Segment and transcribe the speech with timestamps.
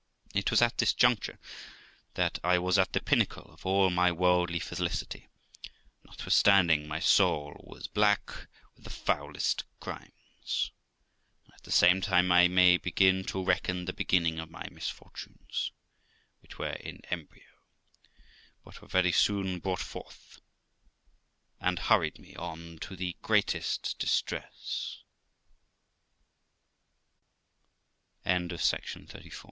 [0.33, 1.37] It was at this juncture
[2.15, 5.27] that I was at the pinnacle of all my worldly felicity,
[6.03, 8.31] notwithstanding my soul was black
[8.75, 10.71] with the foulest crimes.
[11.45, 15.69] And, at the same time, I may begin to reckon the beginning of my misfortunes,
[16.41, 17.43] which were in embryo,
[18.65, 20.39] but were rery soon brought forth,
[21.59, 22.51] and hurried m